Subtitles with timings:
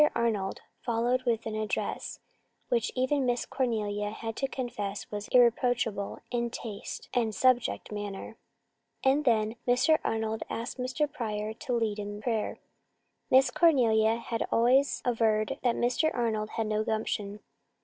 [0.15, 2.19] Arnold followed with an address
[2.69, 8.35] which even Miss Cornelia had to confess was irreproachable in taste and subject matter.
[9.03, 9.99] And then Mr.
[10.03, 11.05] Arnold asked Mr.
[11.07, 12.57] Pryor to lead in prayer.
[13.29, 16.09] Miss Cornelia had always averred that Mr.
[16.11, 17.41] Arnold had no gumption.